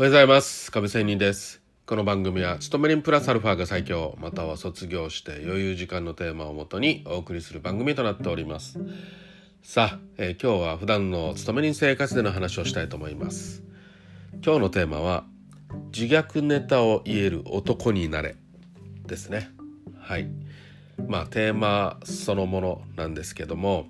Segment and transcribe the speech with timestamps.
[0.00, 0.72] おはようございます。
[0.72, 1.60] 亀仙人です。
[1.84, 8.78] この番組は勤め人プラスアルファが最強または卒業して余裕時間のテーマをもとにお送りする番組となっております。
[9.62, 13.62] さあ、えー、今日は普段の勤め人生活での話をしたいと思います。
[14.42, 15.24] 今日のテーマは
[15.92, 18.36] 自虐ネタを言える男になれ
[19.06, 19.50] ですね。
[19.98, 20.30] はい。
[21.08, 23.86] まあテーマそのものなんですけども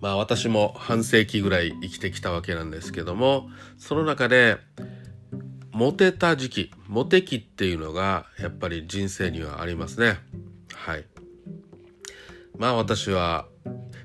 [0.00, 4.58] まあ私も半世紀ぐらい生きてきたわけなんですけどもその中で
[5.72, 10.18] モテた時期モテ期っていうのがやっぱり人生にはありますね。
[10.74, 11.04] はい。
[12.56, 13.46] まあ私は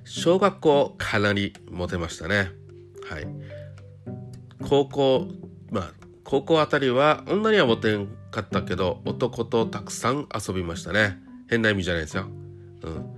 [0.04, 2.52] 小学校かなりモテましたね。
[3.10, 3.28] はい。
[4.70, 5.28] 高校
[5.72, 5.92] まあ
[6.24, 11.18] 高校あたりは女にはモテんかったけど男とたくさん遊びましたね。
[11.50, 12.28] 変な意味じゃないですよ。
[12.84, 13.15] うん。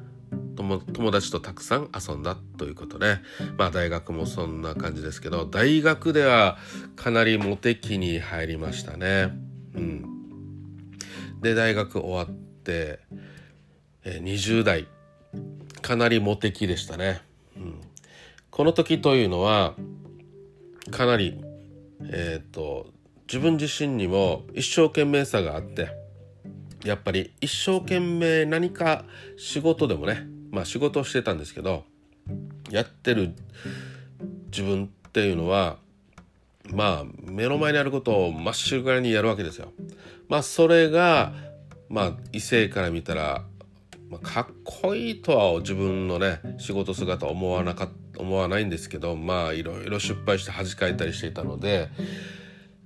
[0.58, 3.18] 友達とたくさん遊んだということで
[3.58, 6.58] まあ大学もそんな感じですけど大学では
[6.96, 9.32] かなりモテ期に入りましたね。
[9.76, 10.98] うん、
[11.42, 13.00] で大学終わって、
[14.04, 14.88] え20代
[15.82, 17.22] かなりモテ期でしたね。
[17.56, 17.82] うん、
[18.50, 19.76] この時というのは
[20.92, 21.40] かなり
[22.02, 22.88] えっ、ー、と
[23.28, 25.90] 自分自身にも一生懸命さがあって
[26.84, 29.04] やっぱり一生懸命何か
[29.38, 31.84] 仕事でもねまあ仕事をしてたんですけど
[32.70, 33.34] やってる
[34.52, 35.78] 自分っていうのは
[36.74, 39.72] まあ目の前にあることをまっしぐらにやるわけですよ。
[40.28, 41.34] まあそれが
[41.90, 43.46] まあ異性から見たら、
[44.22, 51.90] かっこいいとは自分のね仕事姿思わなか思わないんですけどまあいろいろ失敗して恥かいたりしていたので、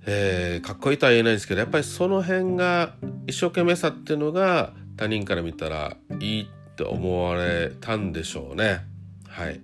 [0.06, 2.94] えー、かっこいいとは言えないんですけどやっぱりその辺が
[3.26, 8.84] 一生懸命さっていうのが他人から見たらいいってって思われたんでしょうね。
[9.28, 9.60] はい。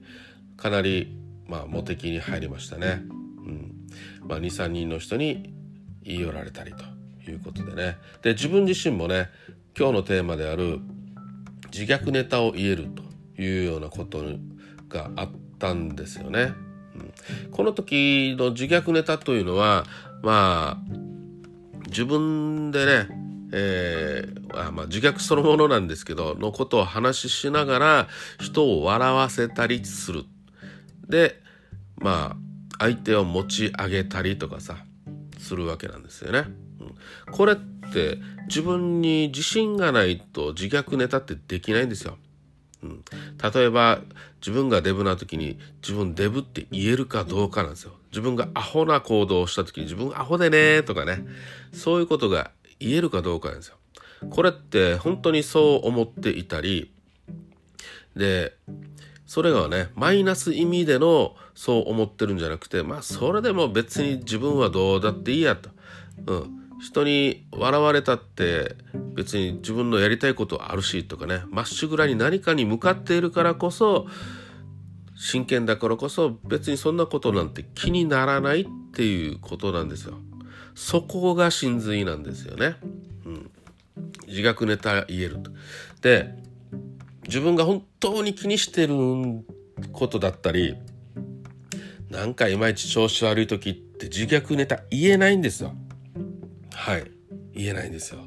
[0.56, 3.03] かなりまあモテ期に入りましたね。
[3.39, 3.73] うん。
[4.27, 5.55] まあ23人の人に
[6.03, 7.97] 言い寄られたりということでね。
[8.23, 9.30] で自分自身もね
[9.77, 10.80] 今日のテーマである
[11.73, 14.23] 自虐ネタを言えるというようなこと
[14.89, 16.52] があったんですよね。
[16.95, 19.85] うん、この時の自虐ネタというのは
[20.23, 20.98] まあ
[21.86, 23.17] 自分でね
[23.53, 28.09] えー、あまあ、自虐そのものなんですけどのことを話ししながら
[28.41, 30.25] 人を笑わせたりする。
[31.09, 31.41] で
[31.97, 32.48] まあ
[32.79, 34.77] 相手を持ち上げたりとかさ
[35.39, 36.45] するわけなんですよね。
[37.31, 42.19] これって自分に自信がないと自虐ネタってできないんですよ。
[42.83, 43.05] うん、
[43.53, 44.01] 例えば
[44.41, 47.92] 自分がデブな時に自分デブって言えるかどうかなんですよ。
[48.11, 51.25] 自分がアホな行動をした時に自分アホでねとかね
[51.73, 53.77] そういうことが言えるかどうかなんですよ。
[54.30, 56.90] これって本当にそう思っていたり
[58.16, 58.56] で
[59.27, 65.70] それがねマイナス意味でのそう思ってるんじゃなくてまあそれでも別に自分はどうだっていいやと。
[66.27, 68.77] うん人に笑われたって
[69.14, 74.06] 別に自分のやりたいことあるしとかねまっしぐらに何かに向かっているからこそ
[75.17, 80.18] 真剣だからこそ別にそんなことなんて気にならないっていうことなんですよ。
[80.78, 82.77] そこが真髄なんですよね。
[83.27, 83.50] うん、
[84.28, 85.50] 自虐ネタ言えると。
[86.02, 86.33] で
[87.24, 88.94] 自分が本当に気にしてる
[89.92, 90.77] ことだったり
[92.11, 95.74] なんかいまいち調子悪い時って自虐ネタ言えないんですよ。
[96.72, 97.11] はい
[97.52, 98.20] 言えないんですよ。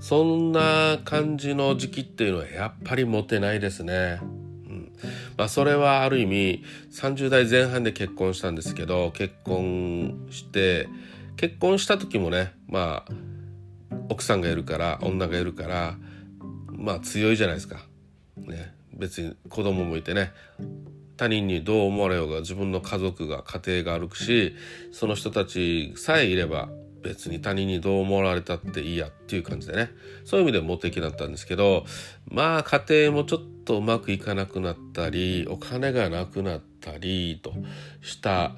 [0.00, 4.18] そんな感じの時期っていうのはやっぱりモテないですね。
[4.22, 4.92] うん
[5.36, 10.88] まあ、それはある意味30代前半で結婚したんですけど結婚して
[11.36, 13.12] 結婚した時もねまあ
[14.08, 15.96] 奥さんがいるから女がいるから
[16.68, 17.86] まあ強いじゃないですか。
[18.36, 20.32] ね、別に子供もいてね
[21.16, 24.54] 他人にどう思われようが自分の家族が家庭があるし
[24.92, 26.68] その人たちさえいれば
[27.02, 29.90] 別に他人にどう思われたっていいやっていう感じでね
[30.24, 31.86] そういう意味でモテ期だったんですけど
[32.26, 37.52] まあ家庭もちょっとうまくいかなくなったりお金がなくなったりと
[38.02, 38.52] した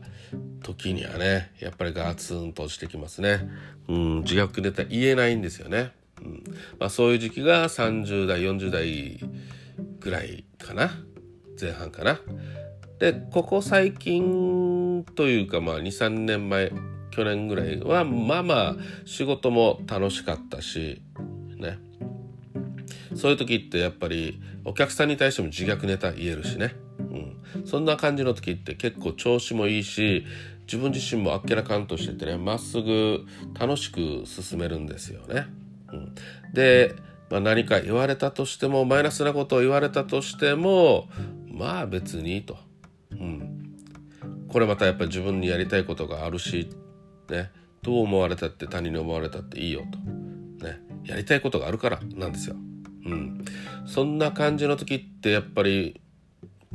[0.63, 3.49] 時にはねやっぱりガツンと落ちてきますね。
[3.89, 5.93] うん、自虐ネタ言えないんですよね。
[6.21, 6.45] うん
[6.79, 9.21] まあ、そういう時期が30代40代
[10.01, 10.91] ぐらいかな
[11.61, 12.21] 前半かな。
[12.99, 16.73] でここ最近というかまあ23年前
[17.11, 21.01] 去年ぐらいはまあまあ仕事も楽しかったし
[21.57, 21.79] ね
[23.15, 26.75] そういう時ってやっぱりお客さんに対しても自虐ネタ言えるしね。
[27.55, 30.25] うん、そんな感じの時って結構調子もいいし
[30.63, 33.25] 自分自身もあっけらかんとしててねまっすぐ
[33.59, 35.47] 楽しく進めるんですよね。
[35.93, 36.15] うん、
[36.53, 36.95] で、
[37.31, 41.09] まあ、何か言われたとしてもマイナスなことを言われたとしても
[41.47, 42.59] まあ別にと。
[43.13, 43.75] うん、
[44.49, 46.69] これまたやっぱり自分にやりたいことがあるし、
[47.31, 47.51] ね、
[47.83, 49.99] どう思われたって他人に思われたっていいよと。
[50.67, 50.81] ね。
[51.05, 52.57] やりたいことがあるからなんですよ。
[53.07, 53.45] うん、
[53.87, 56.01] そんな感じの時ってやっぱり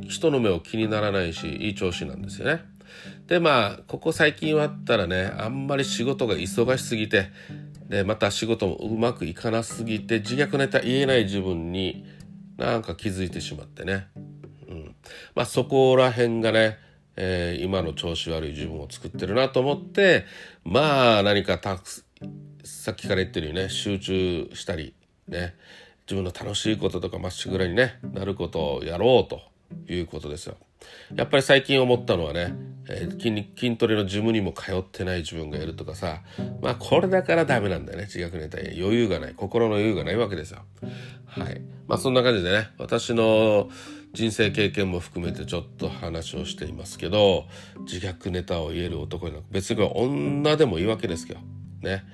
[0.00, 2.62] 人の目を気にならないしいい調子なんですよね。
[3.26, 7.30] でまあここ最近はあったらねあんまり仕事が忙しすぎて
[7.88, 12.04] でまた仕事もうまくいかなすぎて自虐ネタ言えない自分に
[12.56, 14.08] なんか気づいてしまってね、
[14.68, 14.94] うん、
[15.34, 16.78] まあそこら辺がね、
[17.16, 20.24] えー、今の調子悪い自分を作ってるなと思って
[20.64, 21.88] まあ何かたく
[22.64, 24.94] さっきから言ってるようにね集中したり
[25.28, 25.54] ね
[26.06, 29.53] 自分の楽しいこととかまっしぐらにねなることをやろうと。
[29.88, 30.56] いうことですよ。
[31.14, 32.54] やっぱり最近思ったのはね、
[32.88, 36.20] えー、筋筋トレのジムにも通ってない自分がいるとかさ
[36.60, 38.04] まあこれだからダメなんだよね。
[38.04, 39.34] 自虐ネタ余裕がない。
[39.34, 40.60] 心の余裕がないわけですよ。
[41.26, 41.62] はい。
[41.86, 43.68] まあそんな感じでね私の
[44.12, 47.46] 人生経験も含めてちょっと話をしていますけど
[47.80, 51.38] 自虐ネタを言える男に別に女でもいいわけですよ。
[51.82, 52.04] ね。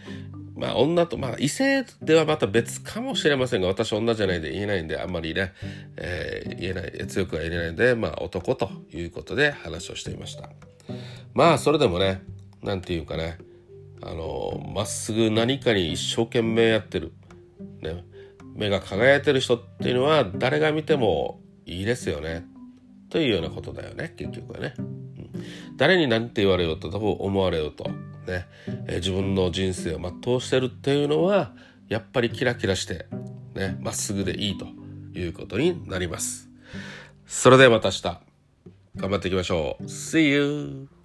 [0.60, 5.54] まあ女と、まあ異性ではまた別かもしれませんが、私女じゃないで言えないんで、あんまりね、
[5.96, 10.50] えー、言えない、強くは言えないんで、まあ男ということで話をしていました。
[11.32, 12.22] まあそれでもね、
[12.62, 13.38] なんていうかね、
[14.02, 17.12] あの、まっすぐ何かに一生懸命やってる、
[17.80, 18.04] ね、
[18.54, 22.44] 目が輝いてる人っていうのは誰が見てもいいですよね。
[23.08, 24.74] というようなことだよね、結局はね。
[24.78, 25.30] うん、
[25.78, 27.90] 誰に何て言われようと、どう思われようと。
[28.26, 28.46] ね、
[28.86, 31.52] え、自分の人生を全うしてるっていうのは
[31.88, 33.06] やっぱりキラキラして
[33.54, 34.66] ねまっすぐでいいと
[35.18, 36.48] いうことになります。
[37.26, 38.20] それではまた明日。
[38.96, 39.84] 頑張っていきましょう。
[39.84, 40.99] See you!